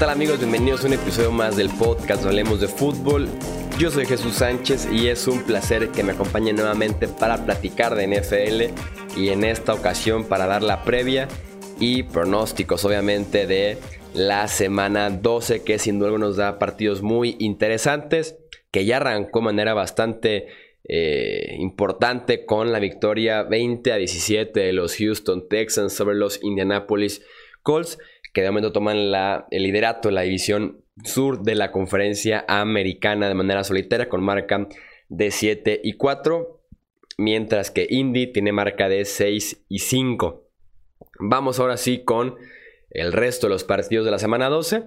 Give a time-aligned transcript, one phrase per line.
[0.00, 0.38] tal amigos?
[0.38, 3.28] Bienvenidos a un episodio más del podcast Hablemos de Fútbol.
[3.78, 8.06] Yo soy Jesús Sánchez y es un placer que me acompañe nuevamente para platicar de
[8.06, 11.28] NFL y en esta ocasión para dar la previa
[11.78, 13.76] y pronósticos obviamente de
[14.14, 18.38] la semana 12 que sin duda nos da partidos muy interesantes
[18.70, 20.46] que ya arrancó de manera bastante
[20.88, 27.20] eh, importante con la victoria 20 a 17 de los Houston Texans sobre los Indianapolis
[27.62, 27.98] Colts
[28.32, 28.96] que de momento toman
[29.50, 34.68] el liderato de la división sur de la conferencia americana de manera solitaria con marca
[35.08, 36.60] de 7 y 4,
[37.18, 40.46] mientras que Indy tiene marca de 6 y 5.
[41.18, 42.36] Vamos ahora sí con
[42.90, 44.84] el resto de los partidos de la semana 12,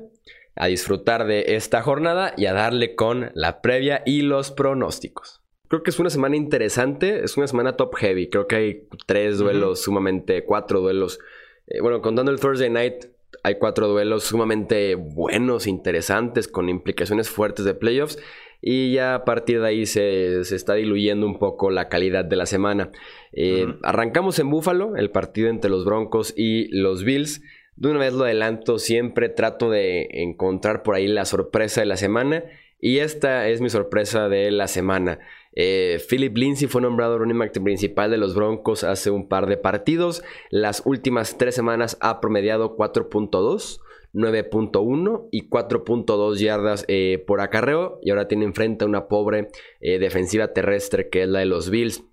[0.55, 5.41] a disfrutar de esta jornada y a darle con la previa y los pronósticos.
[5.67, 9.39] Creo que es una semana interesante, es una semana top heavy, creo que hay tres
[9.39, 11.19] duelos sumamente, cuatro duelos.
[11.67, 13.05] Eh, bueno, contando el Thursday Night,
[13.43, 18.17] hay cuatro duelos sumamente buenos, interesantes, con implicaciones fuertes de playoffs.
[18.61, 22.45] Y ya a partir de ahí se, está diluyendo un poco la calidad de la
[22.45, 22.91] semana.
[23.33, 27.41] Eh, arrancamos en Búfalo, el partido entre los Broncos y los Bills.
[27.75, 31.97] De una vez lo adelanto, siempre trato de encontrar por ahí la sorpresa de la
[31.97, 32.45] semana.
[32.79, 35.19] Y esta es mi sorpresa de la semana.
[35.55, 39.57] Eh, Philip Lindsay fue nombrado running back principal de los Broncos hace un par de
[39.57, 40.23] partidos.
[40.49, 43.79] Las últimas tres semanas ha promediado 4.2.
[44.13, 47.99] 9.1 y 4.2 yardas eh, por acarreo.
[48.03, 49.47] Y ahora tiene enfrente a una pobre
[49.81, 52.03] eh, defensiva terrestre que es la de los Bills.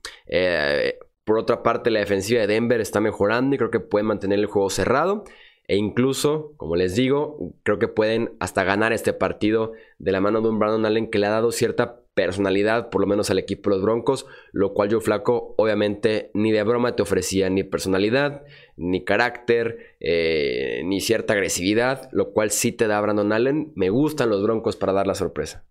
[1.25, 4.47] por otra parte, la defensiva de Denver está mejorando y creo que puede mantener el
[4.47, 5.25] juego cerrado.
[5.71, 10.41] E incluso, como les digo, creo que pueden hasta ganar este partido de la mano
[10.41, 13.71] de un Brandon Allen que le ha dado cierta personalidad, por lo menos al equipo
[13.71, 18.43] de los Broncos, lo cual yo flaco obviamente ni de broma te ofrecía ni personalidad,
[18.77, 23.73] ni carácter, eh, ni cierta agresividad, lo cual sí te da Brandon Allen.
[23.75, 25.65] Me gustan los Broncos para dar la sorpresa.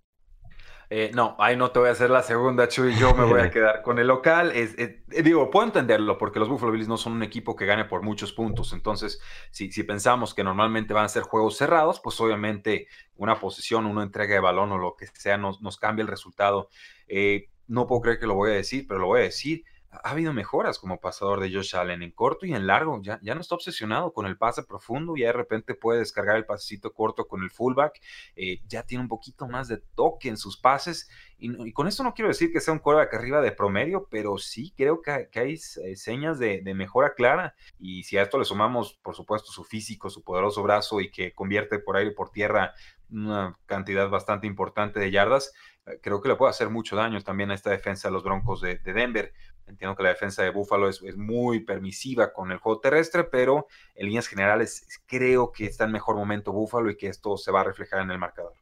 [0.92, 2.96] Eh, no, ahí no te voy a hacer la segunda, Chuy.
[2.96, 4.52] Yo me voy a quedar con el local.
[4.52, 7.86] Es, eh, digo, puedo entenderlo porque los Buffalo Bills no son un equipo que gane
[7.86, 8.74] por muchos puntos.
[8.74, 13.86] Entonces, si, si pensamos que normalmente van a ser juegos cerrados, pues obviamente una posición,
[13.86, 16.70] una entrega de balón o lo que sea nos, nos cambia el resultado.
[17.08, 20.12] Eh, no puedo creer que lo voy a decir, pero lo voy a decir ha
[20.12, 23.02] habido mejoras como pasador de Josh Allen en corto y en largo.
[23.02, 26.46] Ya, ya no está obsesionado con el pase profundo, ya de repente puede descargar el
[26.46, 28.00] pasecito corto con el fullback.
[28.36, 31.10] Eh, ya tiene un poquito más de toque en sus pases.
[31.40, 34.74] Y, con esto no quiero decir que sea un quarterback arriba de promedio, pero sí
[34.76, 37.56] creo que, hay eh, señas de, de, mejora clara.
[37.80, 41.34] Y si a esto le sumamos, por supuesto, su físico, su poderoso brazo y que
[41.34, 42.74] convierte por aire y por tierra
[43.12, 45.54] una cantidad bastante importante de yardas,
[45.86, 48.62] eh, creo que le puede hacer mucho daño también a esta defensa de los Broncos
[48.62, 49.34] de, Denver.
[49.68, 54.08] Entiendo que la defensa de Buffalo es, muy permisiva con el juego terrestre, pero en
[54.08, 57.66] líneas generales creo que está en mejor momento Buffalo y que esto se va a
[57.66, 58.54] reflejar en el marcador.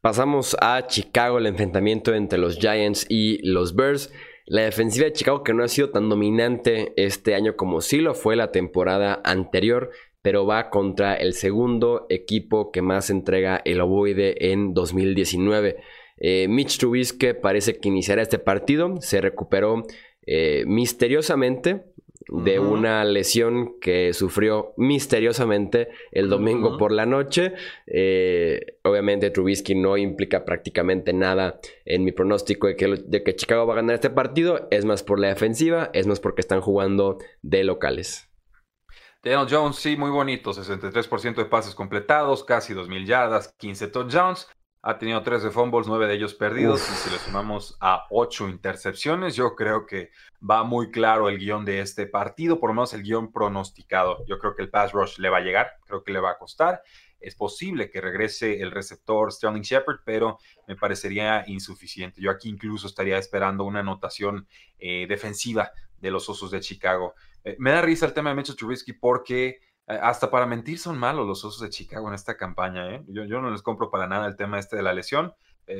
[0.00, 4.12] Pasamos a Chicago, el enfrentamiento entre los Giants y los Bears.
[4.46, 8.14] La defensiva de Chicago que no ha sido tan dominante este año como sí lo
[8.14, 9.90] fue la temporada anterior,
[10.24, 15.76] pero va contra el segundo equipo que más entrega el ovoide en 2019.
[16.16, 18.94] Eh, Mitch Trubisky parece que iniciará este partido.
[19.02, 19.82] Se recuperó
[20.24, 21.84] eh, misteriosamente
[22.28, 27.52] de una lesión que sufrió misteriosamente el domingo por la noche.
[27.86, 33.66] Eh, obviamente Trubisky no implica prácticamente nada en mi pronóstico de que, de que Chicago
[33.66, 34.68] va a ganar este partido.
[34.70, 38.30] Es más por la defensiva, es más porque están jugando de locales.
[39.24, 44.46] Daniel Jones, sí, muy bonito, 63% de pases completados, casi 2.000 yardas, 15 touchdowns.
[44.82, 46.82] Ha tenido 13 fumbles, 9 de ellos perdidos.
[46.90, 51.64] Y si le sumamos a 8 intercepciones, yo creo que va muy claro el guion
[51.64, 54.26] de este partido, por lo menos el guion pronosticado.
[54.26, 56.38] Yo creo que el pass rush le va a llegar, creo que le va a
[56.38, 56.82] costar.
[57.18, 60.36] Es posible que regrese el receptor Sterling Shepard, pero
[60.68, 62.20] me parecería insuficiente.
[62.20, 64.46] Yo aquí incluso estaría esperando una anotación
[64.78, 67.14] eh, defensiva de los Osos de Chicago.
[67.44, 70.98] Eh, me da risa el tema de Mitchell Trubisky porque eh, hasta para mentir son
[70.98, 72.94] malos los Osos de Chicago en esta campaña.
[72.94, 73.04] ¿eh?
[73.08, 75.32] Yo, no les compro para nada el tema este de la lesión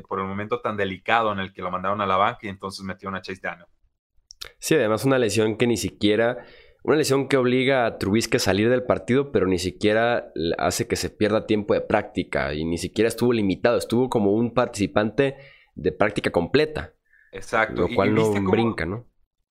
[0.08, 2.82] por el momento tan delicado en el que lo mandaron a la banca y entonces
[2.86, 3.66] metieron a Chase Daniel.
[4.58, 6.46] Sí, además una lesión que ni siquiera...
[6.82, 10.96] Una lesión que obliga a Trubisky a salir del partido, pero ni siquiera hace que
[10.96, 15.36] se pierda tiempo de práctica y ni siquiera estuvo limitado, estuvo como un participante
[15.74, 16.92] de práctica completa.
[17.32, 17.82] Exacto.
[17.82, 19.06] Lo cual no brinca, ¿no?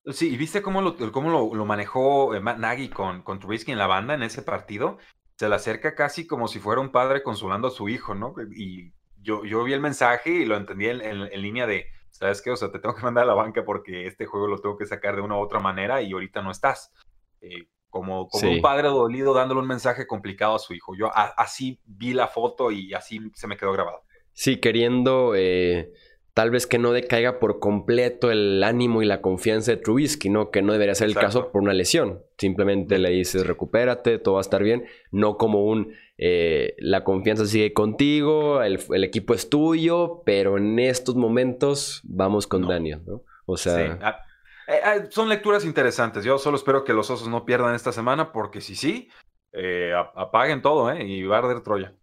[0.07, 3.87] Sí, ¿y viste cómo lo, cómo lo, manejó eh, Nagy con, con Trubisky en la
[3.87, 4.97] banda en ese partido?
[5.37, 8.35] Se le acerca casi como si fuera un padre consolando a su hijo, ¿no?
[8.55, 8.91] Y
[9.21, 12.51] yo, yo vi el mensaje y lo entendí en, línea de, ¿sabes qué?
[12.51, 14.85] O sea, te tengo que mandar a la banca porque este juego lo tengo que
[14.85, 16.91] sacar de una u otra manera y ahorita no estás.
[17.39, 20.95] Eh, como, como un padre dolido dándole un mensaje complicado a su hijo.
[20.97, 24.01] Yo así vi la foto y así se me quedó grabado.
[24.33, 25.93] Sí, queriendo eh,
[26.33, 30.49] tal vez que no decaiga por completo el ánimo y la confianza de Trubisky, ¿no?
[30.49, 32.23] Que no debería ser el caso por una lesión.
[32.37, 34.85] Simplemente le dices, recupérate, todo va a estar bien.
[35.11, 41.15] No como un, eh, la confianza sigue contigo, el, equipo es tuyo, pero en estos
[41.15, 43.21] momentos vamos con Daniel, ¿no?
[43.45, 43.99] O sea...
[44.01, 44.25] Ah,
[44.67, 46.23] eh, ah, son lecturas interesantes.
[46.23, 49.09] Yo solo espero que los osos no pierdan esta semana, porque si sí,
[49.51, 51.05] eh, apaguen todo, ¿eh?
[51.05, 51.93] Y va a arder Troya.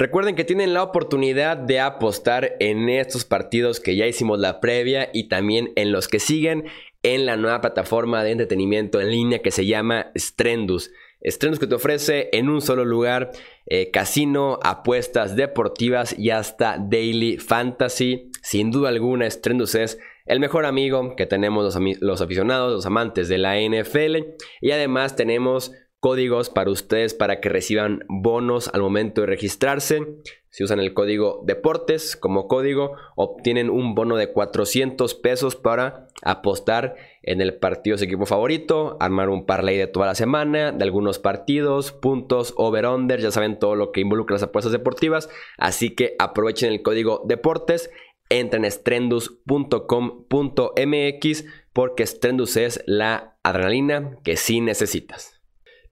[0.00, 5.10] Recuerden que tienen la oportunidad de apostar en estos partidos que ya hicimos la previa
[5.12, 6.64] y también en los que siguen
[7.02, 10.90] en la nueva plataforma de entretenimiento en línea que se llama Strendus.
[11.22, 13.32] Strendus que te ofrece en un solo lugar
[13.66, 18.30] eh, casino, apuestas deportivas y hasta daily fantasy.
[18.40, 23.36] Sin duda alguna, Strendus es el mejor amigo que tenemos los, aficionados, los amantes de
[23.36, 24.16] la NFL.
[24.62, 30.00] Y además tenemos códigos para ustedes para que reciban bonos al momento de registrarse.
[30.48, 36.96] Si usan el código deportes como código, obtienen un bono de 400 pesos para apostar
[37.22, 40.82] en el partido de su equipo favorito, armar un parlay de toda la semana, de
[40.82, 45.28] algunos partidos, puntos, over-under, ya saben todo lo que involucra las apuestas deportivas.
[45.56, 47.90] Así que aprovechen el código deportes
[48.30, 55.39] Entren en strendus.com.mx porque Strendus es la adrenalina que sí necesitas.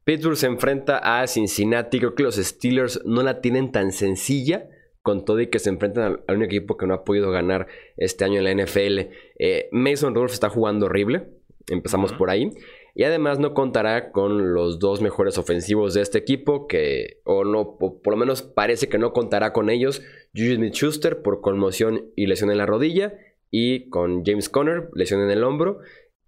[0.09, 1.99] Pittsburgh se enfrenta a Cincinnati.
[1.99, 4.67] Creo que los Steelers no la tienen tan sencilla
[5.03, 7.67] con todo y que se enfrentan a un equipo que no ha podido ganar
[7.99, 9.11] este año en la NFL.
[9.39, 11.29] Eh, Mason Rudolph está jugando horrible.
[11.67, 12.53] Empezamos por ahí.
[12.95, 17.77] Y además no contará con los dos mejores ofensivos de este equipo, que, o no,
[17.77, 20.01] por lo menos parece que no contará con ellos.
[20.35, 23.13] Juju Smith-Schuster por conmoción y lesión en la rodilla,
[23.51, 25.81] y con James Conner, lesión en el hombro.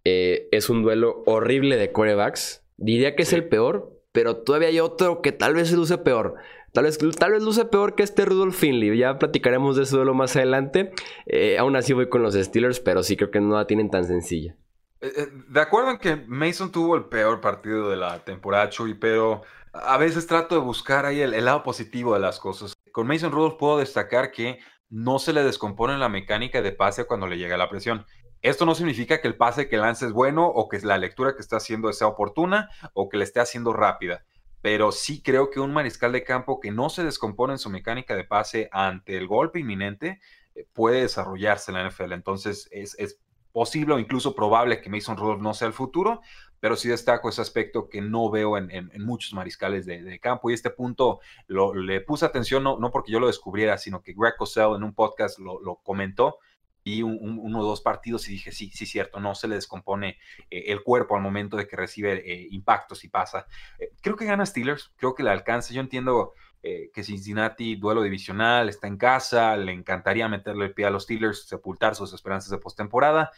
[0.05, 2.60] Eh, es un duelo horrible de corebacks.
[2.81, 6.35] Diría que es el peor, pero todavía hay otro que tal vez luce peor.
[6.73, 8.97] Tal vez, tal vez luce peor que este Rudolph Finley.
[8.97, 10.93] Ya platicaremos de ese duelo más adelante.
[11.27, 14.05] Eh, aún así voy con los Steelers, pero sí creo que no la tienen tan
[14.05, 14.56] sencilla.
[15.00, 18.94] Eh, eh, de acuerdo en que Mason tuvo el peor partido de la temporada, Chuy,
[18.94, 19.43] pero
[19.73, 22.75] a veces trato de buscar ahí el, lado positivo de las cosas.
[22.93, 27.27] Con Mason Rudolph puedo destacar que no se le descompone la mecánica de pase cuando
[27.27, 28.05] le llega la presión.
[28.43, 31.43] Esto no significa que el pase que lance es bueno o que la lectura que
[31.43, 34.25] está haciendo sea oportuna o que le esté haciendo rápida.
[34.63, 38.17] Pero sí creo que un mariscal de campo que no se descompone en su mecánica
[38.17, 40.21] de pase ante el golpe inminente
[40.55, 42.13] eh, puede desarrollarse en la NFL.
[42.13, 43.19] Entonces es, es
[43.53, 46.21] posible o incluso probable que Mason Rudolph no sea el futuro,
[46.61, 50.51] pero sí destaco ese aspecto que no veo en, muchos mariscales de, campo.
[50.51, 54.37] Y este punto le puse atención, no, no, porque yo lo descubriera, sino que Greg
[54.37, 56.39] Cosell en un podcast lo, comentó
[56.82, 60.19] y uno o dos partidos y dije, sí, sí, cierto, no se le descompone
[60.50, 63.47] eh, el cuerpo al momento de que recibe eh, impactos y pasa.
[63.79, 65.75] Eh, creo que gana Steelers, creo que le alcanza.
[65.75, 66.32] Yo entiendo
[66.62, 71.47] que Cincinnati, duelo divisional, está en casa, le encantaría meterle el pie a los Steelers,
[71.47, 73.31] sepultar sus esperanzas de postemporada.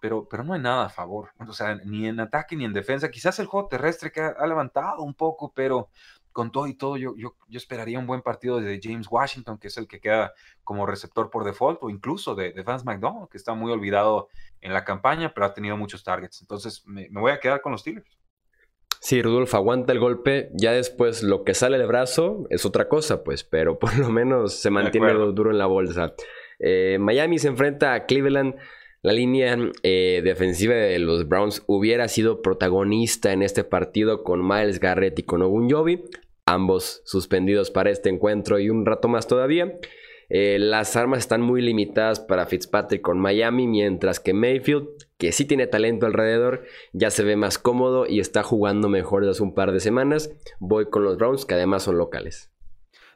[0.00, 1.30] Pero, pero, no hay nada a favor.
[1.38, 3.12] O sea, ni en ataque ni en defensa.
[3.12, 5.88] Quizás el juego terrestre que ha levantado un poco, pero
[6.34, 9.68] con todo y todo, yo, yo, yo, esperaría un buen partido de James Washington, que
[9.68, 10.34] es el que queda
[10.64, 14.28] como receptor por default, o incluso de, de Vance McDonald, que está muy olvidado
[14.60, 16.40] en la campaña, pero ha tenido muchos targets.
[16.40, 18.18] Entonces, me, voy a quedar con los Steelers.
[19.00, 20.50] Sí, Rudolf aguanta el golpe.
[20.54, 24.54] Ya después lo que sale de brazo es otra cosa, pues, pero por lo menos
[24.54, 26.14] se mantiene duro en la bolsa.
[26.58, 28.56] Eh, Miami se enfrenta a Cleveland.
[29.02, 34.80] La línea eh, defensiva de los Browns hubiera sido protagonista en este partido con Miles
[34.80, 36.02] Garrett y con Ogunjobi
[36.46, 39.78] ambos suspendidos para este encuentro y un rato más todavía.
[40.30, 45.44] Eh, las armas están muy limitadas para Fitzpatrick con Miami, mientras que Mayfield, que sí
[45.44, 49.54] tiene talento alrededor, ya se ve más cómodo y está jugando mejor desde hace un
[49.54, 50.30] par de semanas.
[50.60, 52.53] Voy con los Browns, que además son locales.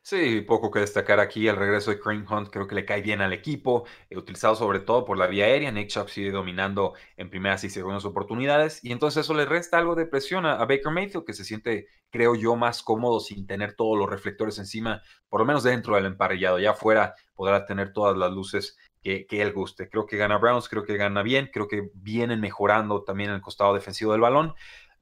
[0.09, 1.49] Sí, poco que destacar aquí.
[1.49, 4.81] El regreso de Crane Hunt creo que le cae bien al equipo, eh, utilizado sobre
[4.81, 5.71] todo por la vía aérea.
[5.71, 8.83] Nick Chubb sigue dominando en primeras y segundas oportunidades.
[8.83, 12.35] Y entonces eso le resta algo de presión a, Baker Mayfield, que se siente, creo
[12.35, 16.59] yo, más cómodo sin tener todos los reflectores encima, por lo menos dentro del emparrillado.
[16.59, 19.91] Ya afuera podrá tener todas las luces que, que, él guste.
[19.91, 23.75] Creo que gana Browns, creo que gana bien, creo que vienen mejorando también el costado
[23.75, 24.55] defensivo del balón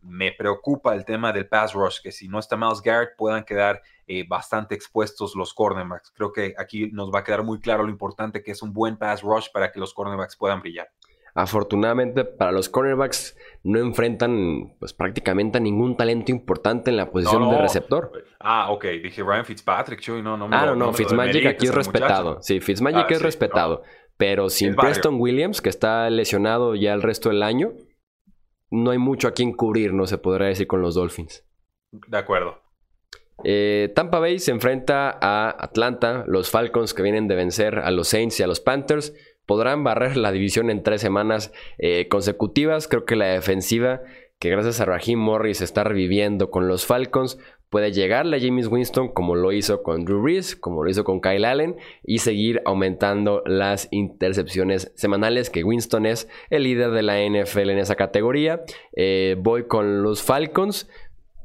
[0.07, 3.83] me preocupa el tema del pass rush, que si no está Miles Garrett puedan quedar
[4.07, 6.13] eh, bastante expuestos los cornerbacks.
[6.13, 8.97] Creo que aquí nos va a quedar muy claro lo importante que es un buen
[8.97, 10.89] pass rush para que los cornerbacks puedan brillar.
[11.35, 17.51] Afortunadamente para los cornerbacks no enfrentan pues prácticamente a ningún talento importante en la posición
[17.51, 18.11] de receptor.
[18.41, 20.49] Ah, ok, dije Ryan Fitzpatrick, no, no.
[20.51, 22.41] ah, no, no, Fitzmagic aquí es respetado.
[22.41, 23.83] Sí, Fitzmagic ah, es respetado.
[24.17, 27.75] Pero sin Preston Williams, que está lesionado ya el resto del año,
[28.71, 31.45] no hay mucho a quien cubrir, no se podría decir con los Dolphins.
[31.93, 32.63] De acuerdo.
[33.45, 38.09] Eh, Tampa Bay se enfrenta a Atlanta, los Falcons que vienen de vencer a los
[38.09, 39.15] Saints y a los Panthers.
[39.45, 42.89] Podrán barrer la división en tres semanas eh, consecutivas.
[42.89, 44.01] Creo que la defensiva,
[44.39, 47.39] que gracias a Raheem Morris está reviviendo con los Falcons,
[47.71, 51.21] puede llegarle a James Winston como lo hizo con Drew Brees, como lo hizo con
[51.21, 57.19] Kyle Allen y seguir aumentando las intercepciones semanales que Winston es el líder de la
[57.19, 58.63] NFL en esa categoría.
[58.95, 60.89] Eh, voy con los Falcons.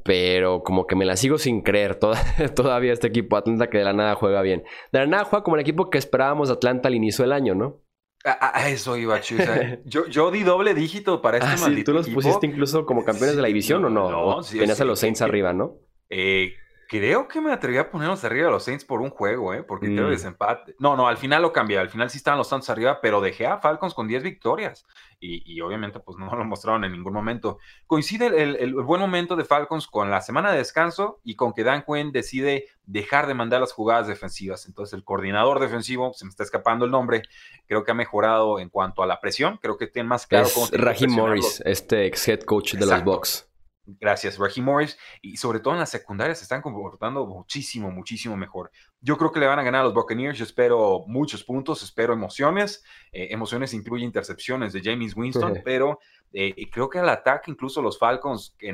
[0.04, 1.94] Pero como que me la sigo sin creer
[2.56, 4.64] todavía este equipo Atlanta que de la nada juega bien.
[4.90, 7.82] De la nada juega como el equipo que esperábamos Atlanta al inicio del año, ¿no?
[8.24, 9.78] A, eso iba, Chusa.
[9.84, 13.42] yo, yo di doble dígito para este ah, ¿Tú los pusiste incluso como campeones de
[13.42, 14.10] la división o no?
[14.10, 15.78] no tenías a los Saints arriba, ¿no?
[16.14, 16.56] Eh,
[16.88, 19.62] creo que me atreví a ponerlos arriba de los Saints por un juego, ¿eh?
[19.62, 20.10] Porque mm.
[20.10, 20.76] desempate.
[20.78, 21.78] No, no, al final lo cambié.
[21.78, 24.84] Al final sí estaban los Santos arriba, pero dejé a Falcons con 10 victorias.
[25.18, 27.58] Y, obviamente, pues no lo mostraron en ningún momento.
[27.86, 31.82] Coincide el, buen momento de Falcons con la semana de descanso y con que Dan
[31.86, 34.66] Quinn decide dejar de mandar las jugadas defensivas.
[34.66, 37.22] Entonces, el coordinador defensivo, se me está escapando el nombre,
[37.66, 39.58] creo que ha mejorado en cuanto a la presión.
[39.62, 40.66] Creo que tiene más claro cómo.
[40.72, 43.48] Rahim Morris, este ex head coach de los Bucks.
[43.84, 44.96] Gracias, Reggie Morris.
[45.20, 48.70] Y sobre todo en las secundarias se están comportando muchísimo, muchísimo mejor.
[49.00, 50.38] Yo creo que le van a ganar a los Buccaneers.
[50.38, 52.84] Yo espero muchos puntos, espero emociones.
[53.12, 55.98] Eh, emociones incluye intercepciones de James Winston, pero
[56.32, 58.72] eh, creo que al ataque, incluso los Falcons, que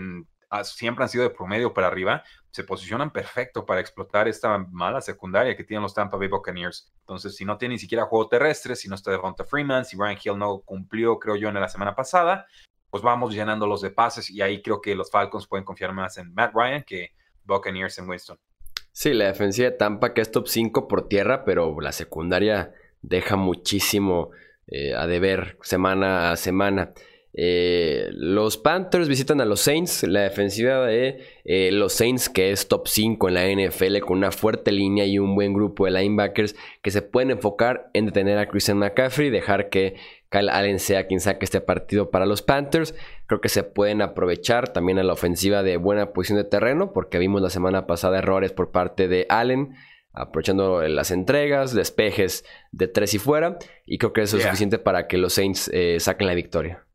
[0.63, 5.57] siempre han sido de promedio para arriba, se posicionan perfecto para explotar esta mala secundaria
[5.57, 6.93] que tienen los Tampa Bay Buccaneers.
[7.01, 9.97] Entonces, si no tiene ni siquiera juego terrestre, si no está de Devonta Freeman, si
[9.97, 12.47] Ryan Hill no cumplió, creo yo, en la semana pasada,
[12.91, 16.33] pues vamos llenándolos de pases y ahí creo que los Falcons pueden confiar más en
[16.35, 17.13] Matt Ryan que
[17.45, 18.39] Buccaneers en Winston.
[18.93, 23.37] Sí, la defensiva de Tampa que es top 5 por tierra, pero la secundaria deja
[23.37, 24.31] muchísimo
[24.67, 26.93] eh, a deber semana a semana.
[27.35, 32.69] Eh, los Panthers visitan a los Saints, la defensiva de eh, los Saints que es
[32.69, 36.57] top 5 en la NFL con una fuerte línea y un buen grupo de linebackers
[36.83, 39.97] que se pueden enfocar en detener a Christian McCaffrey, dejar que
[40.31, 42.95] Kyle Allen sea quien saque este partido para los Panthers.
[43.27, 47.19] Creo que se pueden aprovechar también a la ofensiva de buena posición de terreno, porque
[47.19, 49.75] vimos la semana pasada errores por parte de Allen,
[50.13, 55.07] aprovechando las entregas, despejes de tres y fuera, y creo que eso es suficiente para
[55.07, 56.88] que los Saints eh, saquen la victoria.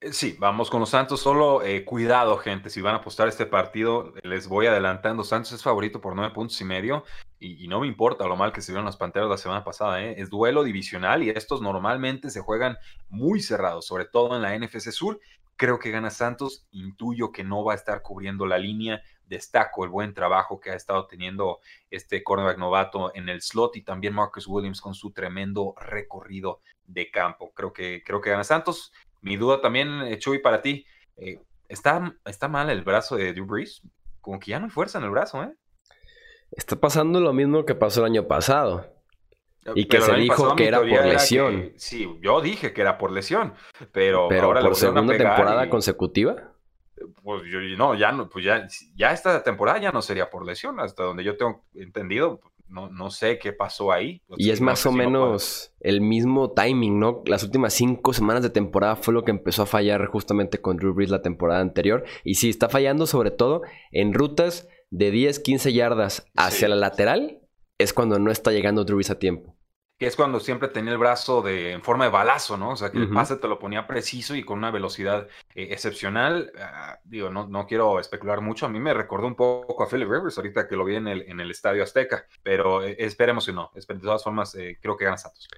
[0.00, 1.20] Eh, sí, vamos con los Santos.
[1.20, 2.70] Solo eh, cuidado, gente.
[2.70, 5.24] Si van a apostar este partido, les voy adelantando.
[5.24, 7.04] Santos es favorito por nueve puntos y medio.
[7.40, 10.02] Y, no me importa lo mal que se vieron las panteras la semana pasada.
[10.02, 10.14] ¿eh?
[10.18, 12.76] Es duelo divisional y estos normalmente se juegan
[13.08, 15.20] muy cerrados, sobre todo en la NFC Sur.
[15.56, 16.66] Creo que gana Santos.
[16.70, 19.02] Intuyo que no va a estar cubriendo la línea.
[19.26, 21.58] Destaco el buen trabajo que ha estado teniendo
[21.90, 27.10] este cornerback novato en el slot y también Marcus Williams con su tremendo recorrido de
[27.10, 27.52] campo.
[27.52, 28.92] Creo que, creo que gana Santos.
[29.20, 33.46] Mi duda también, eh, Chuy, para ti, eh, ¿está, ¿está mal el brazo de Drew
[33.46, 33.82] Brees?
[34.20, 35.54] Como que ya no hay fuerza en el brazo, ¿eh?
[36.50, 38.86] Está pasando lo mismo que pasó el año pasado.
[39.74, 41.72] Y que se dijo que era por lesión.
[41.76, 43.54] sí, yo dije que era por lesión,
[43.92, 46.54] pero, pero por segunda temporada consecutiva.
[47.22, 50.80] Pues yo no, ya no, pues ya, ya esta temporada ya no sería por lesión,
[50.80, 54.22] hasta donde yo tengo entendido, no, no sé qué pasó ahí.
[54.36, 57.22] y es más o menos el mismo timing, ¿no?
[57.26, 60.94] Las últimas cinco semanas de temporada fue lo que empezó a fallar justamente con Drew
[60.94, 62.04] Brees la temporada anterior.
[62.24, 67.40] Y sí, está fallando sobre todo en rutas de 10, 15 yardas hacia la lateral.
[67.78, 69.57] Es cuando no está llegando Drew Brees a tiempo
[69.98, 72.70] que es cuando siempre tenía el brazo de, en forma de balazo, ¿no?
[72.70, 75.26] O sea, que el pase te lo ponía preciso y con una velocidad
[75.56, 76.52] eh, excepcional.
[76.56, 78.66] Ah, digo, no, no quiero especular mucho.
[78.66, 81.22] A mí me recordó un poco a Philip Rivers ahorita que lo vi en el,
[81.22, 83.72] en el Estadio Azteca, pero eh, esperemos que no.
[83.74, 85.48] De todas formas, eh, creo que gana Santos.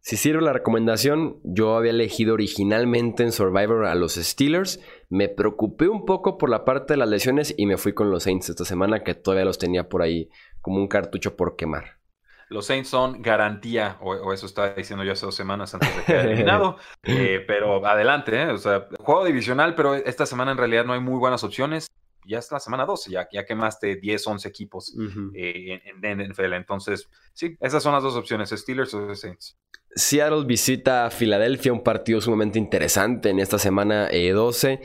[0.00, 4.78] Si sirve la recomendación, yo había elegido originalmente en Survivor a los Steelers.
[5.08, 8.24] Me preocupé un poco por la parte de las lesiones y me fui con los
[8.24, 10.28] Saints esta semana, que todavía los tenía por ahí
[10.60, 11.95] como un cartucho por quemar.
[12.48, 16.26] Los Saints son garantía, o, eso estaba diciendo yo hace dos semanas antes de quedar
[16.26, 16.76] eliminado.
[17.08, 18.50] Eh, pero adelante, ¿eh?
[18.50, 21.86] o sea, juego divisional, pero esta semana en realidad no hay muy buenas opciones.
[22.24, 24.92] Ya es la semana 12, ya, ya quemaste 10, 11 equipos
[25.34, 26.54] eh, en, en, NFL.
[26.54, 29.56] Entonces, sí, esas son las dos opciones, Steelers o Saints.
[29.94, 34.80] Seattle visita a Filadelfia, un partido sumamente interesante en esta semana 12.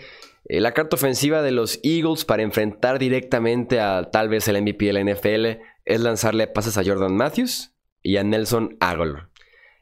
[0.46, 4.94] la carta ofensiva de los Eagles para enfrentar directamente a tal vez el MVP de
[4.94, 9.32] la NFL es lanzarle pases a Jordan Matthews y a Nelson Aguilar.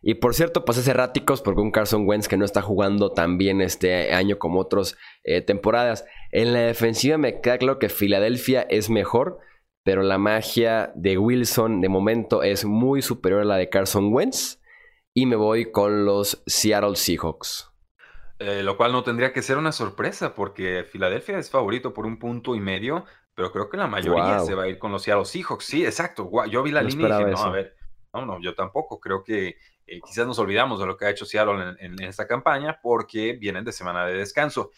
[0.02, 3.62] Y por cierto, pases erráticos porque un Carson Wentz que no está jugando tan bien
[3.62, 6.06] este año como otras eh, temporadas.
[6.32, 9.40] En la defensiva me queda claro que Filadelfia es mejor,
[9.84, 14.62] pero la magia de Wilson de momento es muy superior a la de Carson Wentz.
[15.14, 17.70] Y me voy con los Seattle Seahawks.
[18.40, 22.20] Eh, lo cual no tendría que ser una sorpresa porque Filadelfia es favorito por un
[22.20, 23.04] punto y medio,
[23.40, 25.64] pero creo que la mayoría se va a ir con los Seattle Seahawks.
[25.64, 26.30] Sí, exacto.
[26.48, 27.74] Yo vi la línea y dije, no, a ver,
[28.14, 29.00] no, no, yo tampoco.
[29.00, 29.56] Creo que
[29.88, 33.64] eh, quizás nos olvidamos de lo que ha hecho Seattle en, esta campaña porque vienen
[33.64, 34.72] de semana de descanso.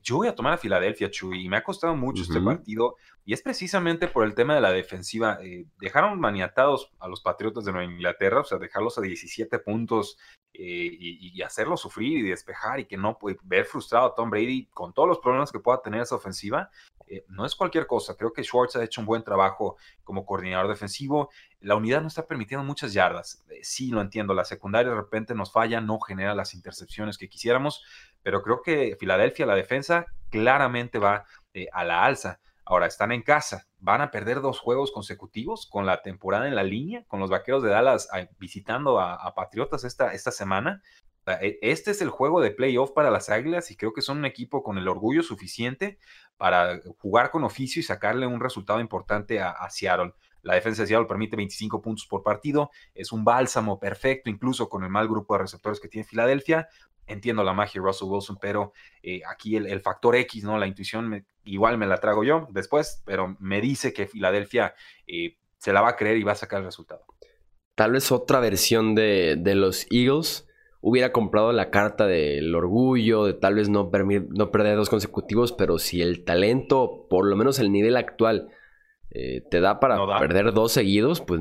[0.00, 2.94] Yo voy a tomar a Filadelfia, Chuy, y me ha costado mucho este partido,
[3.24, 5.38] y es precisamente por el tema de la defensiva.
[5.42, 10.18] Eh, dejaron maniatados a los Patriotas de Nueva Inglaterra, o sea, dejarlos a 17 puntos
[10.52, 14.66] eh, y, hacerlos sufrir y despejar y que no puede ver frustrado a Tom Brady
[14.66, 16.70] con todos los problemas que pueda tener esa ofensiva.
[17.06, 18.16] Eh, no es cualquier cosa.
[18.16, 21.30] Creo que Schwartz ha hecho un buen trabajo como coordinador defensivo.
[21.60, 23.44] La unidad no está permitiendo muchas yardas.
[23.50, 24.34] Eh, sí, lo entiendo.
[24.34, 27.84] La secundaria de repente nos falla, no genera las intercepciones que quisiéramos,
[28.22, 32.40] pero creo que Filadelfia, la defensa, claramente va eh, a la alza.
[32.66, 36.62] Ahora, están en casa, van a perder dos juegos consecutivos con la temporada en la
[36.62, 38.08] línea, con los Vaqueros de Dallas
[38.38, 40.82] visitando a, Patriotas esta, esta semana.
[41.26, 44.24] E, este es el juego de playoff para las Águilas y creo que son un
[44.24, 45.98] equipo con el orgullo suficiente
[46.36, 50.12] para jugar con oficio y sacarle un resultado importante a, Seattle.
[50.42, 54.84] La defensa de Seattle permite 25 puntos por partido, es un bálsamo perfecto, incluso con
[54.84, 56.68] el mal grupo de receptores que tiene Filadelfia.
[57.06, 58.72] Entiendo la magia de Russell Wilson, pero
[59.02, 60.58] eh, aquí el, factor X, ¿no?
[60.58, 64.74] La intuición igual me la trago yo después, pero me dice que Filadelfia
[65.06, 67.04] eh, se la va a creer y va a sacar el resultado.
[67.74, 70.46] Tal vez otra versión de los Eagles
[70.86, 75.78] hubiera comprado la carta del orgullo, de tal vez no, no perder dos consecutivos, pero
[75.78, 78.50] si el talento, por lo menos el nivel actual,
[79.10, 81.40] eh, te da para perder dos seguidos, pues,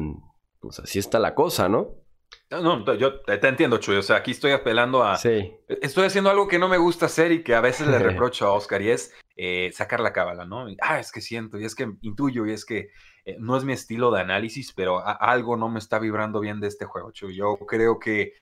[0.62, 1.96] pues así está la cosa, ¿no?
[2.50, 3.98] No, yo te, entiendo, Chuy.
[3.98, 5.18] O sea, aquí estoy apelando a.
[5.18, 5.54] Sí.
[5.68, 8.54] Estoy haciendo algo que no me gusta hacer y que a veces le reprocho a
[8.54, 10.68] Oscar y es eh, sacar la cábala, ¿no?
[10.82, 12.92] ah, es que siento y es que intuyo y es que
[13.26, 16.68] eh, no es mi estilo de análisis, pero algo no me está vibrando bien de
[16.68, 17.36] este juego, Chuy.
[17.36, 18.34] Yo creo que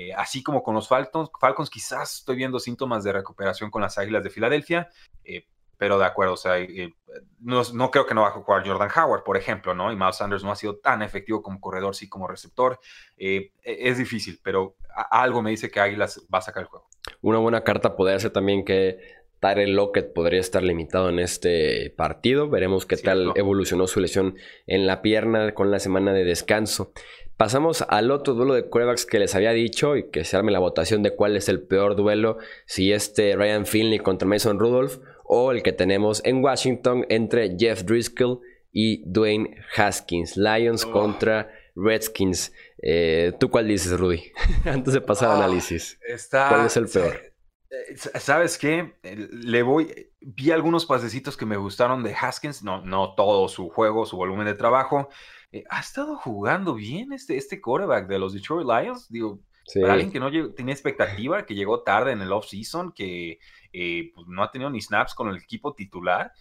[0.00, 3.98] eh, así como con los Falcons, Falcons quizás estoy viendo síntomas de recuperación con las
[3.98, 4.88] Águilas de Filadelfia,
[5.24, 6.94] eh, pero de acuerdo, o sea, eh,
[7.40, 9.90] no, creo que no va a jugar Jordan Howard, por ejemplo, ¿no?
[9.90, 12.78] Y Miles Sanders no ha sido tan efectivo como corredor, sí como receptor.
[13.16, 14.76] E, es difícil, pero
[15.10, 16.86] algo me dice que Águilas va a sacar el juego.
[17.20, 19.00] Una buena carta podría ser también que
[19.40, 22.48] Tyrell Lockett podría estar limitado en este partido.
[22.48, 24.36] Veremos qué tal evolucionó su lesión
[24.68, 26.92] en la pierna con la semana de descanso.
[27.38, 30.58] Pasamos al otro duelo de quarterbacks que les había dicho y que se arme la
[30.58, 35.52] votación de cuál es el peor duelo, si este Ryan Finley contra Mason Rudolph o
[35.52, 38.40] el que tenemos en Washington entre Jeff Driscoll
[38.72, 40.36] y Dwayne Haskins.
[40.36, 40.90] Lions oh.
[40.90, 42.52] contra Redskins.
[42.82, 44.32] Eh, ¿Tú cuál dices, Rudy?
[44.64, 45.96] Antes de pasar al ah, análisis.
[46.30, 47.27] ¿Cuál es el peor?
[47.70, 48.98] Eh, ¿Sabes qué?
[49.02, 50.10] Le voy.
[50.20, 52.62] Vi algunos pasecitos que me gustaron de Haskins.
[52.62, 55.08] No, no todo su juego, su volumen de trabajo.
[55.52, 59.08] Eh, ha estado jugando bien este, este quarterback de los Detroit Lions.
[59.10, 59.40] Digo,
[59.74, 63.38] para alguien que no tenía expectativa, que llegó tarde en el off-season, que
[63.72, 66.32] eh, pues, no ha tenido ni snaps con el equipo titular,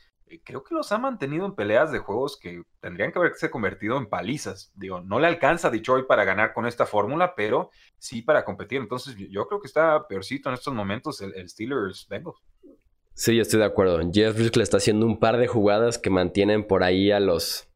[0.44, 4.08] creo que los ha mantenido en peleas de juegos que tendrían que haberse convertido en
[4.08, 4.72] palizas.
[4.76, 8.82] Digo, no le alcanza a Detroit para ganar con esta fórmula, pero sí para competir.
[8.82, 12.38] Entonces, yo creo que está peorcito en estos momentos el, Steelers Bengals.
[13.14, 14.00] Sí, estoy de acuerdo.
[14.12, 17.68] Jeff le está haciendo un par de jugadas que mantienen por ahí a los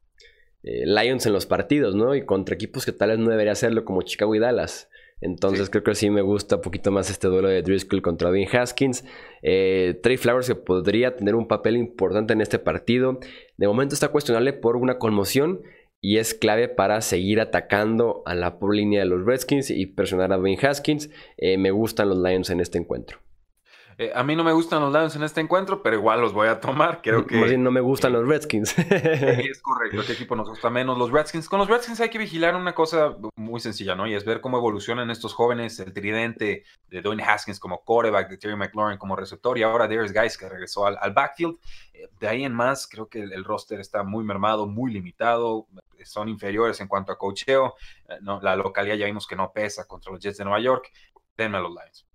[0.62, 2.14] eh, Lions en los partidos, ¿no?
[2.14, 4.88] Y contra equipos que tal vez no debería hacerlo como Chicago y Dallas.
[5.22, 8.48] Entonces creo que sí me gusta un poquito más este duelo de Driscoll contra Dean
[8.54, 9.04] Haskins.
[9.40, 13.20] Eh, Trey Flowers que podría tener un papel importante en este partido.
[13.56, 15.62] De momento está cuestionable por una conmoción
[16.00, 20.38] y es clave para seguir atacando a la línea de los Redskins y presionar a
[20.38, 21.08] Dean Haskins.
[21.36, 23.18] Eh, me gustan los Lions en este encuentro.
[24.02, 26.48] Eh, a mí no me gustan los Lions en este encuentro, pero igual los voy
[26.48, 27.00] a tomar.
[27.02, 27.56] Creo que.
[27.56, 28.76] no me gustan los Redskins.
[28.76, 30.02] es correcto.
[30.04, 30.98] ¿Qué equipo nos gusta menos?
[30.98, 31.48] Los Redskins.
[31.48, 34.08] Con los Redskins hay que vigilar una cosa muy sencilla, ¿no?
[34.08, 35.78] Y es ver cómo evolucionan estos jóvenes.
[35.78, 40.12] El tridente de Dwayne Haskins como quarterback, de Terry McLaurin como receptor, y ahora Darius
[40.12, 41.58] Guys que regresó al, backfield.
[41.92, 45.68] Eh, de ahí en más, creo que el, roster está muy mermado, muy limitado.
[46.04, 47.76] Son inferiores en cuanto a cocheo.
[48.08, 50.90] Eh, no, la localidad ya vimos que no pesa contra los Jets de Nueva York.
[51.36, 52.11] Denme a los Lions.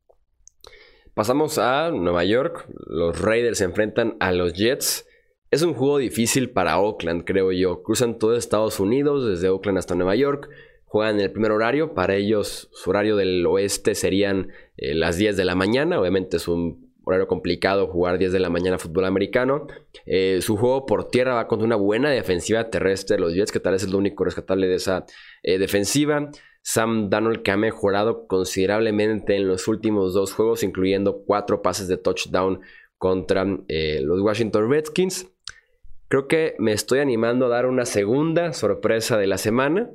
[1.17, 2.67] Pasamos a Nueva York.
[2.86, 5.08] Los Raiders se enfrentan a los Jets.
[5.49, 7.82] Es un juego difícil para Oakland, creo yo.
[7.82, 10.47] Cruzan todo Estados Unidos, desde Oakland hasta Nueva York.
[10.86, 11.95] Juegan el primer horario.
[11.95, 15.99] Para ellos, su horario del oeste serían eh, las 10 de la mañana.
[15.99, 19.65] Obviamente es un horario complicado jugar 10 de la mañana fútbol americano.
[20.06, 23.73] Eh, su juego por tierra va con una buena defensiva terrestre los Jets, que tal
[23.73, 25.03] vez es lo único rescatable de esa
[25.41, 26.30] eh, defensiva.
[26.67, 31.95] Sam Darnold que ha mejorado considerablemente en los últimos dos juegos, incluyendo cuatro pases de
[31.95, 32.60] touchdown
[32.97, 35.32] contra eh, los Washington Redskins.
[36.10, 39.89] Creo que me estoy animando a dar una segunda sorpresa de la semana.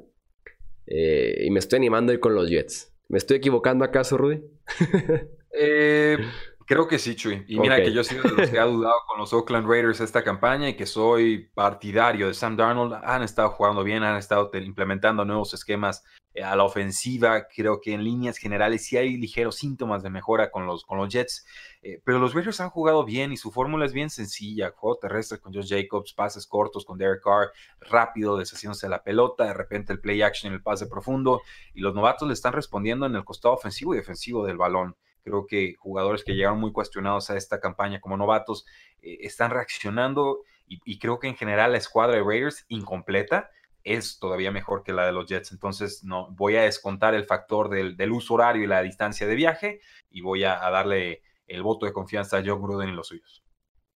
[0.87, 2.91] Eh, y me estoy animando a ir con los Jets.
[3.11, 4.41] ¿Me estoy equivocando acaso, Rudy?
[5.55, 6.17] Eh,
[6.65, 7.45] Creo que sí, Chuy.
[7.49, 10.01] Y mira que yo he sido de los que ha dudado con los Oakland Raiders
[10.01, 12.95] esta campaña y que soy partidario de Sam Darnold.
[13.05, 16.03] Han estado jugando bien, han estado implementando nuevos esquemas
[16.43, 17.47] a la ofensiva.
[17.49, 21.09] Creo que en líneas generales sí hay ligeros síntomas de mejora con los, con los
[21.09, 21.45] Jets.
[21.83, 24.73] Eh, pero los Raiders han jugado bien y su fórmula es bien sencilla.
[24.75, 29.45] Juego terrestre con Josh Jacobs, pases cortos con Derek Carr, rápido deshaciéndose de la pelota,
[29.45, 31.43] de repente el play action el pase profundo.
[31.75, 34.97] Y los novatos le están respondiendo en el costado ofensivo y defensivo del balón.
[35.23, 38.67] Creo que jugadores que llegaron muy cuestionados a esta campaña como novatos
[39.03, 40.41] eh, están reaccionando
[40.85, 43.51] y, creo que en general la escuadra de Raiders incompleta
[43.85, 45.53] es todavía mejor que la de los Jets.
[45.53, 49.81] Entonces, no, voy a descontar el factor del, uso horario y la distancia de viaje
[50.11, 53.43] y voy a, darle el voto de confianza a John Gruden y los suyos.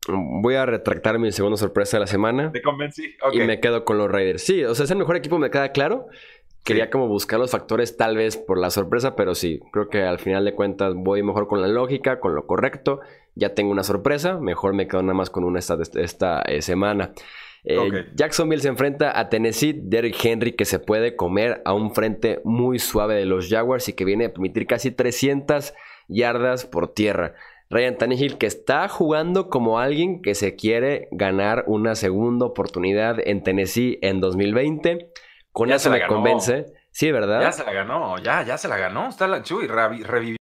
[0.08, 2.52] Voy a retractar mi segunda sorpresa de la semana.
[2.52, 3.16] Te convencí.
[3.32, 4.42] Y me quedo con los Raiders.
[4.42, 6.06] Sí, o sea, es el mejor equipo, me queda claro.
[6.66, 10.18] Quería como buscar los factores tal vez por la sorpresa, pero sí, creo que al
[10.18, 13.00] final de cuentas voy mejor con la lógica, con lo correcto.
[13.36, 17.12] Ya tengo una sorpresa, mejor me quedo nada más con una esta, esta eh, semana.
[17.68, 22.40] Eh, Jacksonville se enfrenta a Tennessee, Derrick Henry que se puede comer a un frente
[22.44, 25.74] muy suave de los Jaguars y que viene a permitir casi 300
[26.06, 27.34] yardas por tierra.
[27.68, 33.42] Ryan Tannehill que está jugando como alguien que se quiere ganar una segunda oportunidad en
[33.42, 35.10] Tennessee en 2020.
[35.50, 36.66] Con eso me convence.
[36.92, 37.40] Sí, ¿verdad?
[37.40, 39.08] Ya se la ganó, ya, ya se la ganó.
[39.08, 40.35] Está la Chuy, revivió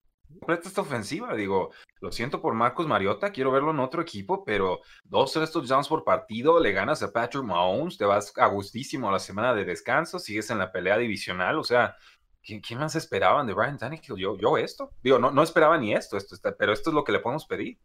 [0.43, 1.35] completa esta ofensiva.
[1.37, 5.87] Digo, lo siento por Marcos Mariota, quiero verlo en otro equipo, pero dos tres touchdowns
[5.87, 9.65] por partido, le ganas a Patrick Mahomes, te vas a gustísimo a la semana de
[9.65, 11.95] descanso, sigues en la pelea divisional, o sea,
[12.43, 14.17] ¿quién, más esperaban de Brian Tannehill?
[14.17, 14.91] Yo, yo esto.
[15.05, 17.47] Digo, no, no esperaba ni esto, esto está, pero esto es lo que le podemos
[17.47, 17.79] pedir.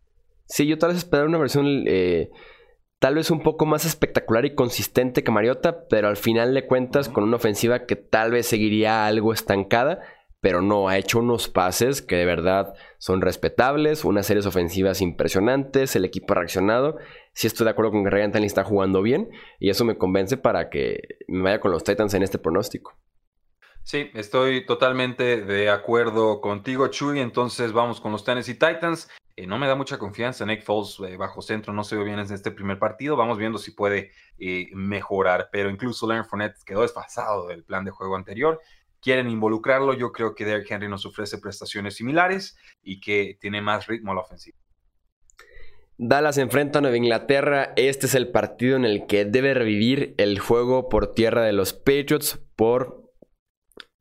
[0.46, 2.32] Sí, yo tal vez esperaba una versión eh,
[3.00, 7.10] tal vez un poco más espectacular y consistente que Mariota, pero al final de cuentas
[7.10, 10.02] con una ofensiva que tal vez seguiría algo estancada,
[10.41, 15.95] pero no, ha hecho unos pases que de verdad son respetables, unas series ofensivas impresionantes,
[15.95, 16.97] el equipo ha reaccionado.
[17.34, 20.38] Sí estoy de acuerdo con que Ryan Tannehill está jugando bien y eso me convence
[20.38, 22.95] para que me vaya con los Titans en este pronóstico.
[23.88, 27.21] Sí, estoy totalmente de acuerdo contigo, Chuy.
[27.21, 29.10] Entonces vamos con los Tennessee Titans.
[29.38, 30.45] Eh, no me da mucha confianza.
[30.45, 33.15] Nick Foles eh, bajo centro no se ve bien en este primer partido.
[33.15, 35.47] Vamos viendo si puede eh, mejorar.
[35.54, 38.60] Pero incluso Leonard Fournette quedó desfasado del plan de juego anterior.
[39.01, 39.93] Quieren involucrarlo.
[39.93, 44.15] Yo creo que Derrick Henry nos ofrece prestaciones similares y que tiene más ritmo a
[44.15, 44.57] la ofensiva.
[45.97, 47.73] Dallas enfrenta a Nueva Inglaterra.
[47.75, 51.73] Este es el partido en el que debe revivir el juego por tierra de los
[51.73, 53.07] Patriots por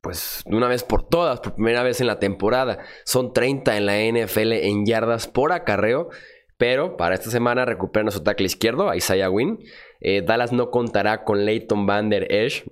[0.01, 2.79] pues de una vez por todas, por primera vez en la temporada.
[3.03, 6.09] Son 30 en la NFL en yardas por acarreo.
[6.57, 9.59] Pero para esta semana recuperan a su tackle izquierdo, Isaiah Wynn.
[9.99, 12.65] Eh, Dallas no contará con Leighton Van Der Esch.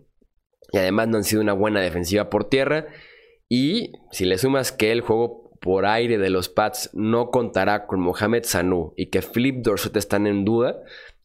[0.75, 2.87] Y además no han sido una buena defensiva por tierra.
[3.47, 8.01] Y si le sumas que el juego por aire de los Pats no contará con
[8.01, 10.75] Mohamed Sanu y que Flip Dorsett están en duda,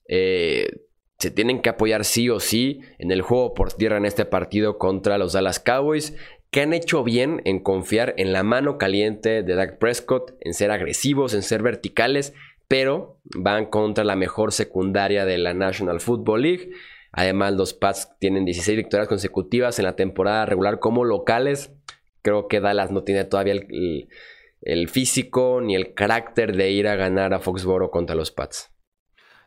[0.07, 0.69] eh,
[1.19, 4.79] se tienen que apoyar sí o sí en el juego por tierra en este partido
[4.79, 6.17] contra los Dallas Cowboys,
[6.53, 10.71] que han hecho bien en confiar en la mano caliente de Dak Prescott, en ser
[10.71, 12.35] agresivos, en ser verticales,
[12.69, 16.71] pero van contra la mejor secundaria de la National Football League.
[17.13, 21.73] Además, los Pats tienen 16 victorias consecutivas en la temporada regular como locales.
[22.23, 27.35] Creo que Dallas no tiene todavía el, físico ni el carácter de ir a ganar
[27.35, 28.71] a Foxboro contra los Pats.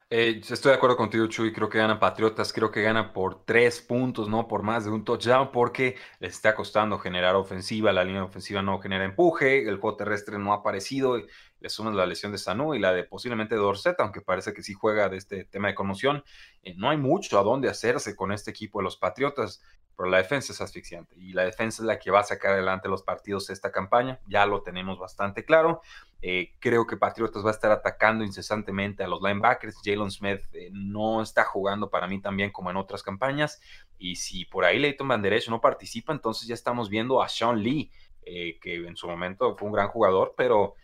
[0.10, 1.52] Eh, estoy de acuerdo contigo, Chuy.
[1.52, 2.54] Creo que ganan Patriotas.
[2.54, 6.54] Creo que ganan por tres puntos, no por más de un touchdown, porque les está
[6.54, 7.92] costando generar ofensiva.
[7.92, 9.68] La línea ofensiva no genera empuje.
[9.68, 11.18] El juego terrestre no ha aparecido.
[11.64, 14.74] Le suman la lesión de Sanu y la de posiblemente Dorset, aunque parece que sí
[14.74, 16.24] juega de este tema de conmoción.
[16.62, 19.64] Eh, no hay mucho a dónde hacerse con este equipo de los Patriotas
[19.96, 22.90] pero la defensa es asfixiante y la defensa es la que va a sacar adelante
[22.90, 25.82] los partidos esta campaña, ya lo tenemos bastante claro.
[26.22, 29.82] Eh, creo que Patriotas va a estar atacando incesantemente a los linebackers.
[29.84, 33.62] Jalen Smith eh, no está jugando para mí tan bien como en otras campañas.
[34.00, 37.92] Y si por ahí Leighton Van no participa, entonces ya estamos viendo a Sean Lee,
[38.24, 40.76] eh, que en su momento fue un gran jugador, pero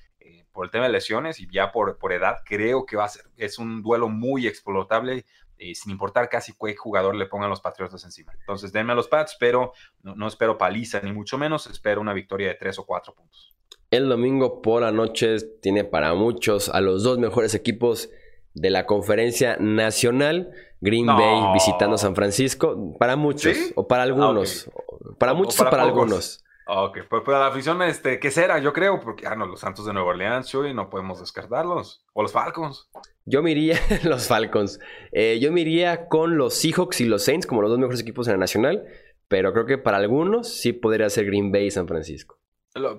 [0.52, 3.24] por el tema de lesiones y ya por, por edad, creo que va a ser,
[3.38, 5.26] es un duelo muy explotable
[5.74, 8.34] sin importar casi qué jugador le pongan los Patriotas encima.
[8.39, 12.50] Entonces, denme a los Pats, pero no, espero paliza ni mucho menos, espero una victoria
[12.50, 13.54] de tres o cuatro puntos.
[13.92, 18.10] El domingo por la noche tiene para muchos a los dos mejores equipos
[18.54, 20.52] de la conferencia nacional.
[20.80, 22.96] Green Bay visitando San Francisco.
[22.98, 24.70] Para muchos, o para algunos.
[25.18, 26.44] Para muchos o para, algunos.
[26.71, 28.60] Ok, pues para la afición, este, ¿qué será?
[28.60, 32.05] Yo creo, porque, ah, no, los Santos de Nueva Orleans, y no podemos descartarlos.
[32.13, 32.91] O los Falcons.
[33.25, 34.79] Yo me iría, los Falcons.
[35.12, 38.27] Eh, yo me iría con los Seahawks y los Saints como los dos mejores equipos
[38.27, 38.86] en la nacional.
[39.27, 42.39] Pero creo que para algunos sí podría ser Green Bay y San Francisco.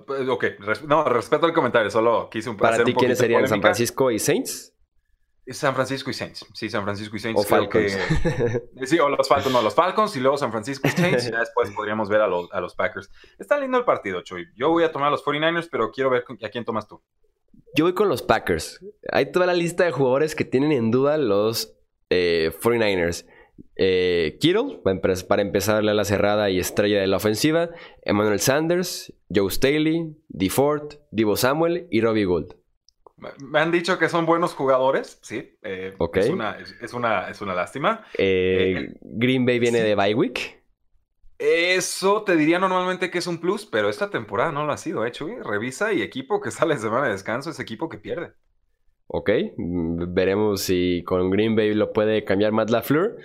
[0.05, 0.45] Pues, ok,
[0.85, 4.75] no, respeto el comentario, solo quise un Para ti, ¿quiénes serían San Francisco y Saints?
[5.47, 6.45] San Francisco y Saints.
[6.53, 7.41] Sí, San Francisco y Saints.
[7.41, 7.97] O Falcons.
[8.83, 11.27] sí, o los Falcons, no, los Falcons y luego San Francisco y Saints.
[11.27, 13.09] Y ya después podríamos ver a los, a los Packers.
[13.39, 14.47] Está lindo el partido, Chuy.
[14.55, 17.01] Yo voy a tomar a los 49ers, pero quiero ver a quién tomas tú.
[17.75, 18.79] Yo voy con los Packers.
[19.11, 21.75] Hay toda la lista de jugadores que tienen en duda los
[22.09, 23.25] 49ers.
[23.25, 23.31] Eh,
[23.77, 24.81] eh, Kittle,
[25.27, 27.69] para empezarle a la cerrada y estrella de la ofensiva.
[28.03, 32.60] Emmanuel Sanders, Joe Staley, DeFord, Divo Samuel y Robbie Gould.
[33.39, 35.57] Me han dicho que son buenos jugadores, sí.
[35.61, 38.03] Eh, es, una, es, una, es, una, lástima.
[38.17, 40.61] Eh, Green Bay viene de bye week.
[41.37, 45.05] Eso te diría normalmente que es un plus, pero esta temporada no lo ha sido,
[45.05, 45.27] hecho.
[45.43, 48.33] Revisa y equipo que sale de semana de descanso es equipo que pierde.
[49.07, 53.17] Ok, mm, veremos si con Green Bay lo puede cambiar Matt LaFleur.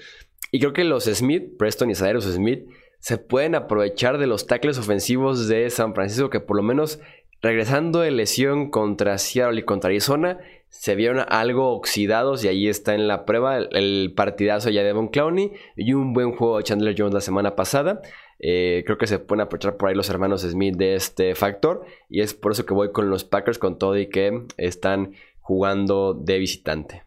[0.51, 2.67] Y creo que los Smith, Preston y Cyrus Smith,
[2.99, 7.01] se pueden aprovechar de los tackles ofensivos de San Francisco, que por lo menos
[7.43, 12.95] regresando de lesión contra Seattle y contra Arizona, se vieron algo oxidados y ahí está
[12.95, 16.95] en la prueba el, partidazo ya de Devon Clowney y un buen juego de Chandler
[16.97, 18.03] Jones la semana pasada.
[18.39, 22.21] Eh, creo que se pueden aprovechar por ahí los hermanos Smith de este factor y
[22.21, 26.39] es por eso que voy con los Packers con todo y que están jugando de
[26.39, 27.06] visitante.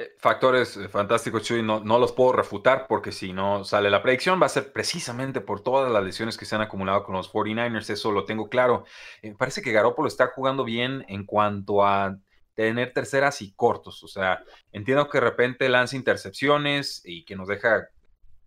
[0.00, 4.00] Eh, factores eh, fantásticos, Chuy, no, no los puedo refutar porque si no sale la
[4.00, 7.32] predicción va a ser precisamente por todas las lesiones que se han acumulado con los
[7.32, 8.84] 49ers, eso lo tengo claro.
[9.22, 12.16] Eh, parece que Garoppolo está jugando bien en cuanto a
[12.54, 17.48] tener terceras y cortos, o sea, entiendo que de repente lanza intercepciones y que nos
[17.48, 17.88] deja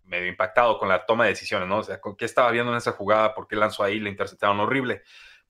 [0.04, 1.78] medio impactado con la toma de decisiones, ¿no?
[1.78, 3.34] O sea, ¿qué estaba viendo en esa jugada?
[3.34, 4.00] ¿Por qué lanzó ahí?
[4.00, 5.02] Le interceptaron horrible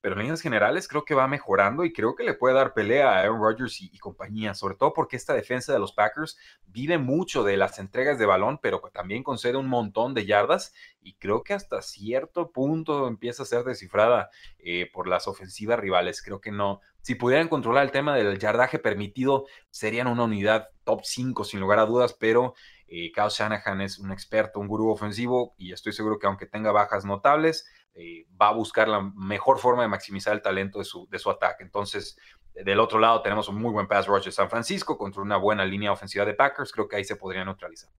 [0.03, 3.09] pero en líneas generales creo que va mejorando y creo que le puede dar pelea
[3.09, 6.37] a Aaron Rodgers y, compañía, sobre todo porque esta defensa de los Packers
[6.67, 11.15] vive mucho de las entregas de balón, pero también concede un montón de yardas y
[11.15, 16.21] creo que hasta cierto punto empieza a ser descifrada eh, por las ofensivas rivales.
[16.21, 21.03] Creo que no, si pudieran controlar el tema del yardaje permitido, serían una unidad top
[21.05, 22.55] 5 sin lugar a dudas, pero
[22.89, 26.73] eh, Kyle Shanahan es un experto, un gurú ofensivo y estoy seguro que aunque tenga
[26.73, 31.09] bajas notables, eh, va a buscar la mejor forma de maximizar el talento de su,
[31.09, 31.63] de su ataque.
[31.63, 32.17] Entonces,
[32.55, 35.65] del otro lado tenemos un muy buen pass rush de San Francisco contra una buena
[35.65, 36.73] línea ofensiva de Packers.
[36.73, 37.91] Creo que ahí se podría neutralizar.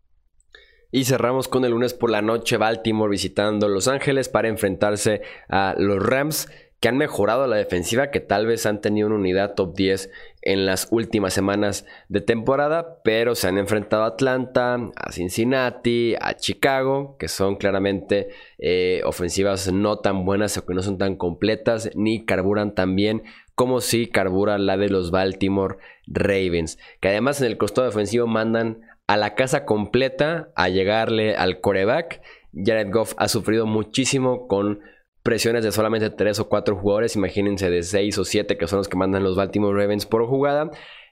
[0.91, 5.73] Y cerramos con el lunes por la noche Baltimore visitando Los Ángeles para enfrentarse a
[5.77, 6.47] los Rams
[6.79, 10.11] que han mejorado la defensiva, que tal vez han tenido una unidad top 10
[10.45, 16.35] en las últimas semanas de temporada, pero se han enfrentado a Atlanta, a Cincinnati, a
[16.35, 21.89] Chicago, que son claramente eh, ofensivas no tan buenas o que no son tan completas,
[21.95, 23.23] ni carburan tan bien
[23.55, 25.77] como si carbura la de los Baltimore
[26.07, 31.61] Ravens, que además en el costado defensivo mandan a la casa completa a llegarle al
[31.61, 32.21] coreback.
[32.53, 34.81] Jared Goff ha sufrido muchísimo con
[35.23, 38.89] presiones de solamente 3 o 4 jugadores, imagínense de 6 o 7 que son los
[38.89, 40.69] que mandan los Baltimore Ravens por jugada.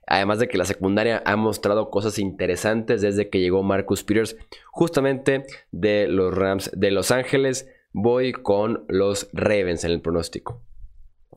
[0.08, 4.36] Además de que la secundaria ha mostrado cosas interesantes desde que llegó Marcus Peters
[4.72, 7.70] justamente de los Rams de Los Ángeles.
[7.94, 10.62] Voy con los Ravens en el pronóstico.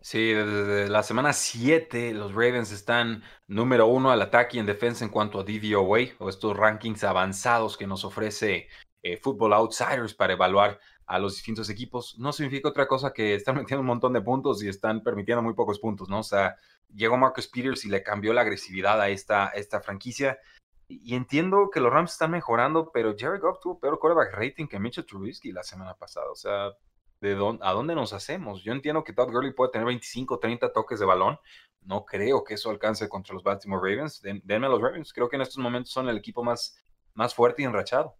[0.00, 5.04] Sí, desde la semana 7 los Ravens están número uno al ataque y en defensa
[5.04, 8.68] en cuanto a DVOA o estos rankings avanzados que nos ofrece
[9.02, 13.56] eh, Football Outsiders para evaluar a los distintos equipos, no significa otra cosa que están
[13.56, 16.20] metiendo un montón de puntos y están permitiendo muy pocos puntos, ¿no?
[16.20, 16.56] O sea,
[16.94, 20.38] llegó Marcus Peters y le cambió la agresividad a esta, esta franquicia.
[20.86, 24.78] Y entiendo que los Rams están mejorando, pero Jared Goff tuvo peor quarterback rating que
[24.78, 26.30] Mitchell Trubisky la semana pasada.
[26.30, 26.72] O sea,
[27.20, 28.62] ¿de dónde, ¿a dónde nos hacemos?
[28.62, 31.38] Yo entiendo que Todd Gurley puede tener 25, 30 toques de balón.
[31.80, 34.20] No creo que eso alcance contra los Baltimore Ravens.
[34.22, 35.12] denme a los Ravens.
[35.12, 36.78] Creo que en estos momentos son el equipo más,
[37.14, 38.14] más fuerte y enrachado.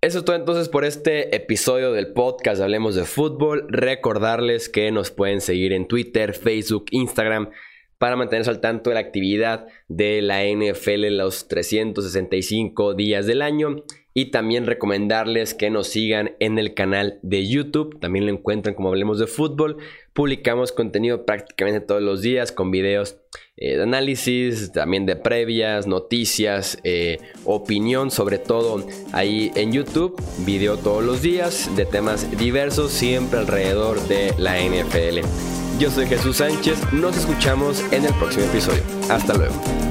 [0.00, 3.66] Eso es todo entonces por este episodio del podcast Hablemos de Fútbol.
[3.68, 7.50] Recordarles que nos pueden seguir en Twitter, Facebook, Instagram
[7.98, 13.84] para mantenerse al tanto de la actividad de la NFL los 365 días del año.
[14.14, 18.00] Y también recomendarles que nos sigan en el canal de YouTube.
[18.00, 19.76] También lo encuentran como Hablemos de Fútbol.
[20.12, 23.18] Publicamos contenido prácticamente todos los días con videos
[23.56, 30.20] eh, de análisis, también de previas, noticias, eh, opinión, sobre todo ahí en YouTube.
[30.44, 35.57] Video todos los días de temas diversos, siempre alrededor de la NFL.
[35.78, 38.82] Yo soy Jesús Sánchez, nos escuchamos en el próximo episodio.
[39.08, 39.87] Hasta luego.